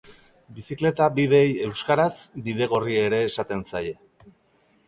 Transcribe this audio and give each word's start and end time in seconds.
Bizikleta-bideei 0.59 1.51
euskaraz 1.67 2.09
bidegorri 2.47 2.99
ere 3.05 3.21
esaten 3.29 3.63
zaie. 3.73 3.93